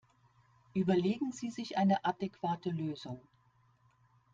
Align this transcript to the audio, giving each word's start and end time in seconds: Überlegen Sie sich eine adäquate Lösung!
Überlegen 0.73 1.31
Sie 1.31 1.51
sich 1.51 1.77
eine 1.77 2.03
adäquate 2.05 2.71
Lösung! 2.71 3.21